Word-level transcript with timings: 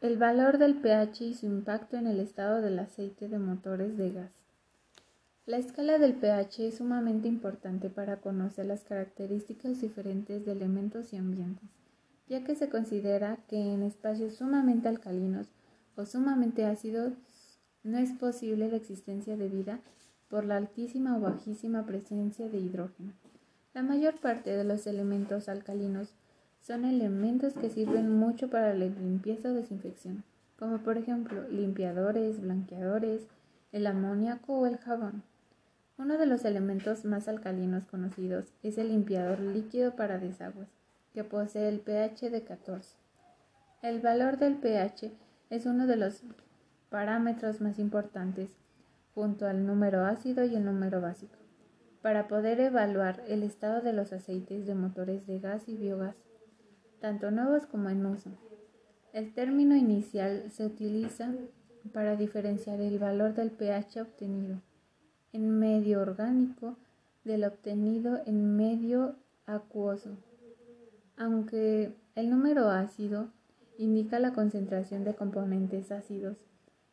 El 0.00 0.16
valor 0.16 0.56
del 0.56 0.76
pH 0.76 1.26
y 1.26 1.34
su 1.34 1.44
impacto 1.44 1.98
en 1.98 2.06
el 2.06 2.20
estado 2.20 2.62
del 2.62 2.78
aceite 2.78 3.28
de 3.28 3.38
motores 3.38 3.98
de 3.98 4.10
gas. 4.12 4.32
La 5.44 5.58
escala 5.58 5.98
del 5.98 6.14
pH 6.14 6.68
es 6.68 6.78
sumamente 6.78 7.28
importante 7.28 7.90
para 7.90 8.16
conocer 8.16 8.64
las 8.64 8.82
características 8.82 9.82
diferentes 9.82 10.46
de 10.46 10.52
elementos 10.52 11.12
y 11.12 11.18
ambientes, 11.18 11.68
ya 12.28 12.42
que 12.44 12.54
se 12.54 12.70
considera 12.70 13.40
que 13.46 13.58
en 13.58 13.82
espacios 13.82 14.36
sumamente 14.36 14.88
alcalinos 14.88 15.48
o 15.96 16.06
sumamente 16.06 16.64
ácidos 16.64 17.12
no 17.82 17.98
es 17.98 18.12
posible 18.12 18.70
la 18.70 18.76
existencia 18.76 19.36
de 19.36 19.48
vida 19.48 19.80
por 20.30 20.46
la 20.46 20.56
altísima 20.56 21.18
o 21.18 21.20
bajísima 21.20 21.84
presencia 21.84 22.48
de 22.48 22.56
hidrógeno. 22.56 23.12
La 23.74 23.82
mayor 23.82 24.18
parte 24.18 24.56
de 24.56 24.64
los 24.64 24.86
elementos 24.86 25.50
alcalinos 25.50 26.14
son 26.60 26.84
elementos 26.84 27.54
que 27.54 27.70
sirven 27.70 28.10
mucho 28.10 28.48
para 28.48 28.74
la 28.74 28.86
limpieza 28.86 29.48
o 29.48 29.52
desinfección, 29.52 30.24
como 30.58 30.78
por 30.78 30.98
ejemplo 30.98 31.48
limpiadores, 31.48 32.40
blanqueadores, 32.40 33.26
el 33.72 33.86
amoníaco 33.86 34.58
o 34.58 34.66
el 34.66 34.76
jabón. 34.76 35.22
Uno 35.96 36.16
de 36.18 36.26
los 36.26 36.44
elementos 36.44 37.04
más 37.04 37.28
alcalinos 37.28 37.84
conocidos 37.84 38.52
es 38.62 38.78
el 38.78 38.88
limpiador 38.88 39.40
líquido 39.40 39.96
para 39.96 40.18
desagües, 40.18 40.68
que 41.12 41.24
posee 41.24 41.68
el 41.68 41.80
pH 41.80 42.30
de 42.30 42.42
14. 42.42 42.96
El 43.82 44.00
valor 44.00 44.38
del 44.38 44.56
pH 44.56 45.12
es 45.50 45.66
uno 45.66 45.86
de 45.86 45.96
los 45.96 46.22
parámetros 46.90 47.60
más 47.60 47.78
importantes, 47.78 48.50
junto 49.14 49.46
al 49.46 49.66
número 49.66 50.04
ácido 50.04 50.44
y 50.44 50.54
el 50.54 50.64
número 50.64 51.00
básico, 51.00 51.36
para 52.02 52.28
poder 52.28 52.60
evaluar 52.60 53.22
el 53.28 53.42
estado 53.42 53.80
de 53.80 53.92
los 53.92 54.12
aceites 54.12 54.66
de 54.66 54.74
motores 54.74 55.26
de 55.26 55.38
gas 55.38 55.68
y 55.68 55.76
biogás 55.76 56.16
tanto 57.00 57.30
nuevos 57.30 57.66
como 57.66 57.90
en 57.90 58.06
uso. 58.06 58.30
El 59.12 59.34
término 59.34 59.74
inicial 59.74 60.50
se 60.50 60.66
utiliza 60.66 61.34
para 61.92 62.16
diferenciar 62.16 62.80
el 62.80 62.98
valor 62.98 63.34
del 63.34 63.50
pH 63.50 64.02
obtenido 64.02 64.60
en 65.32 65.58
medio 65.58 66.00
orgánico 66.00 66.76
del 67.24 67.44
obtenido 67.44 68.20
en 68.26 68.56
medio 68.56 69.16
acuoso. 69.46 70.16
Aunque 71.16 71.94
el 72.14 72.30
número 72.30 72.70
ácido 72.70 73.30
indica 73.78 74.18
la 74.18 74.32
concentración 74.32 75.04
de 75.04 75.14
componentes 75.14 75.92
ácidos, 75.92 76.38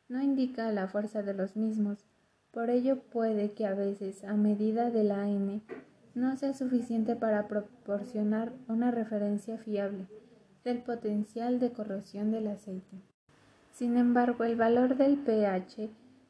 no 0.10 0.22
indica 0.22 0.72
la 0.72 0.88
fuerza 0.88 1.22
de 1.22 1.34
los 1.34 1.56
mismos. 1.56 2.06
Por 2.52 2.70
ello 2.70 3.02
puede 3.12 3.52
que 3.52 3.66
a 3.66 3.74
veces, 3.74 4.24
a 4.24 4.36
medida 4.36 4.90
de 4.90 5.04
la 5.04 5.30
N, 5.30 5.62
no 6.18 6.36
sea 6.36 6.54
suficiente 6.54 7.16
para 7.16 7.48
proporcionar 7.48 8.52
una 8.68 8.92
referencia 8.92 9.58
fiable 9.58 10.08
del 10.64 10.80
potencial 10.80 11.60
de 11.60 11.72
corrosión 11.72 12.32
del 12.32 12.48
aceite. 12.48 12.98
Sin 13.72 13.98
embargo, 13.98 14.44
el 14.44 14.56
valor 14.56 14.98
del 14.98 15.18
pH 15.18 15.90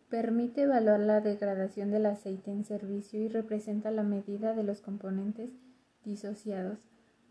permite 0.09 0.63
evaluar 0.63 0.99
la 0.99 1.21
degradación 1.21 1.91
del 1.91 2.05
aceite 2.05 2.51
en 2.51 2.65
servicio 2.65 3.19
y 3.21 3.29
representa 3.29 3.89
la 3.89 4.03
medida 4.03 4.53
de 4.53 4.63
los 4.63 4.81
componentes 4.81 5.51
disociados 6.03 6.79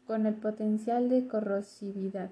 con 0.07 0.27
el 0.27 0.35
potencial 0.35 1.09
de 1.09 1.29
corrosividad 1.29 2.31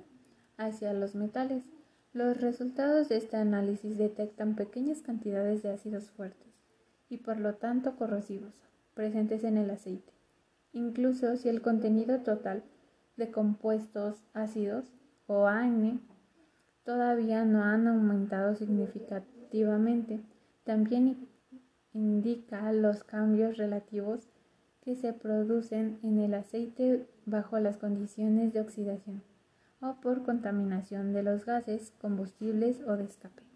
hacia 0.56 0.94
los 0.94 1.14
metales. 1.14 1.64
Los 2.12 2.40
resultados 2.40 3.08
de 3.08 3.18
este 3.18 3.36
análisis 3.36 3.98
detectan 3.98 4.56
pequeñas 4.56 5.02
cantidades 5.02 5.62
de 5.62 5.70
ácidos 5.70 6.10
fuertes 6.10 6.54
y 7.10 7.18
por 7.18 7.38
lo 7.38 7.54
tanto 7.56 7.96
corrosivos 7.96 8.54
presentes 8.94 9.44
en 9.44 9.58
el 9.58 9.70
aceite 9.70 10.14
incluso 10.74 11.36
si 11.36 11.48
el 11.48 11.62
contenido 11.62 12.20
total 12.20 12.62
de 13.16 13.30
compuestos 13.30 14.22
ácidos 14.34 14.92
o 15.26 15.46
AN 15.46 16.00
todavía 16.84 17.44
no 17.44 17.62
han 17.62 17.86
aumentado 17.86 18.54
significativamente. 18.56 20.20
También 20.64 21.28
indica 21.94 22.72
los 22.72 23.04
cambios 23.04 23.56
relativos 23.56 24.28
que 24.82 24.96
se 24.96 25.12
producen 25.12 25.98
en 26.02 26.18
el 26.18 26.34
aceite 26.34 27.06
bajo 27.24 27.58
las 27.58 27.78
condiciones 27.78 28.52
de 28.52 28.60
oxidación 28.60 29.22
o 29.80 29.94
por 30.00 30.24
contaminación 30.24 31.12
de 31.12 31.22
los 31.22 31.46
gases, 31.46 31.92
combustibles 32.00 32.82
o 32.86 32.96
de 32.96 33.04
escape. 33.04 33.53